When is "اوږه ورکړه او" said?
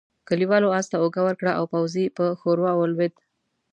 0.99-1.63